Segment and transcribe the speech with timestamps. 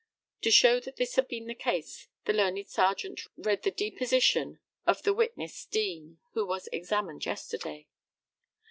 [0.41, 5.03] [To show that this had been the case the learned Serjeant read the deposition of
[5.03, 7.87] the witness Deane, who was examined yesterday.